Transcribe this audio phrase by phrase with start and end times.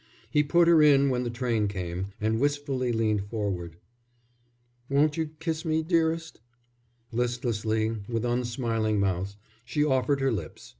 [0.31, 3.75] He put her in when the train came, and wistfully leaned forward.
[4.89, 6.41] "Won't you kiss me, dearest?"
[7.11, 10.69] Listlessly, with unsmiling mouth, she offered her lips.